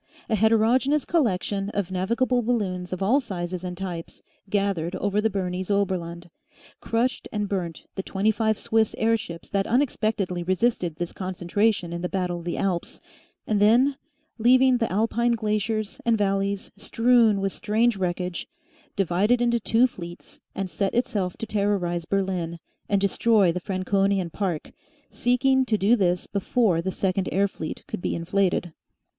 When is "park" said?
24.31-24.71